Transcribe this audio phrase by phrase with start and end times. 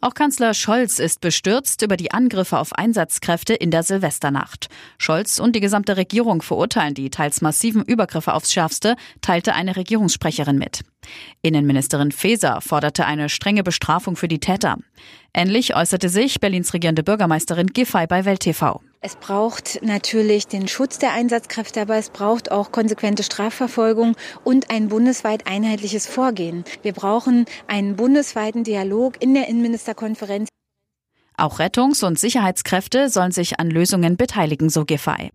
[0.00, 4.68] Auch Kanzler Scholz ist bestürzt über die Angriffe auf Einsatzkräfte in der Silvesternacht.
[4.96, 10.56] Scholz und die gesamte Regierung verurteilen die teils massiven Übergriffe aufs Schärfste, teilte eine Regierungssprecherin
[10.56, 10.84] mit.
[11.42, 14.78] Innenministerin Faeser forderte eine strenge Bestrafung für die Täter.
[15.34, 18.80] Ähnlich äußerte sich Berlins regierende Bürgermeisterin Giffey bei Welt TV.
[19.00, 24.88] Es braucht natürlich den Schutz der Einsatzkräfte, aber es braucht auch konsequente Strafverfolgung und ein
[24.88, 26.64] bundesweit einheitliches Vorgehen.
[26.82, 30.48] Wir brauchen einen bundesweiten Dialog in der Innenministerkonferenz.
[31.36, 35.30] Auch Rettungs- und Sicherheitskräfte sollen sich an Lösungen beteiligen, so Giffey.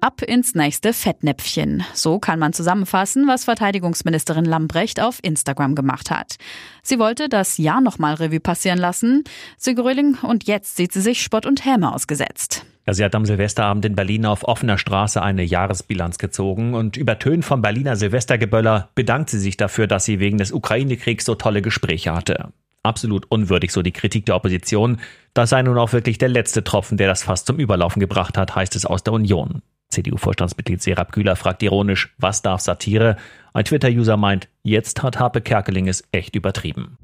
[0.00, 1.82] Ab ins nächste Fettnäpfchen.
[1.92, 6.36] So kann man zusammenfassen, was Verteidigungsministerin Lambrecht auf Instagram gemacht hat.
[6.84, 9.24] Sie wollte das Jahr nochmal Revue passieren lassen.
[9.56, 12.64] Sie Gröling und jetzt sieht sie sich Spott und Häme ausgesetzt.
[12.86, 17.44] Ja, sie hat am Silvesterabend in Berlin auf offener Straße eine Jahresbilanz gezogen und übertönt
[17.44, 22.14] vom Berliner Silvestergeböller bedankt sie sich dafür, dass sie wegen des Ukraine-Kriegs so tolle Gespräche
[22.14, 22.52] hatte.
[22.84, 25.00] Absolut unwürdig, so die Kritik der Opposition.
[25.34, 28.54] Das sei nun auch wirklich der letzte Tropfen, der das fast zum Überlaufen gebracht hat,
[28.54, 29.60] heißt es aus der Union.
[29.90, 33.16] CDU-Vorstandsmitglied Serap Güler fragt ironisch, was darf Satire?
[33.52, 36.98] Ein Twitter-User meint, jetzt hat Harpe Kerkeling es echt übertrieben.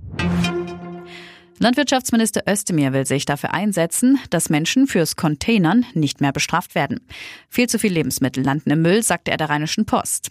[1.59, 7.01] Landwirtschaftsminister Özdemir will sich dafür einsetzen, dass Menschen fürs Containern nicht mehr bestraft werden.
[7.49, 10.31] Viel zu viel Lebensmittel landen im Müll, sagte er der Rheinischen Post.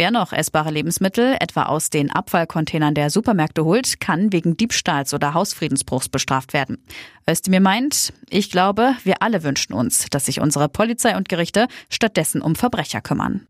[0.00, 5.34] Wer noch essbare Lebensmittel etwa aus den Abfallcontainern der Supermärkte holt, kann wegen Diebstahls oder
[5.34, 6.82] Hausfriedensbruchs bestraft werden.
[7.28, 12.40] Özdemir meint, ich glaube, wir alle wünschen uns, dass sich unsere Polizei und Gerichte stattdessen
[12.40, 13.46] um Verbrecher kümmern.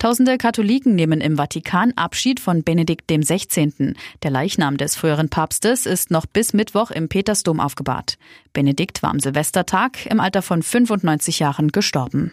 [0.00, 3.94] Tausende Katholiken nehmen im Vatikan Abschied von Benedikt XVI.
[4.24, 8.18] Der Leichnam des früheren Papstes ist noch bis Mittwoch im Petersdom aufgebahrt.
[8.52, 12.32] Benedikt war am Silvestertag im Alter von 95 Jahren gestorben.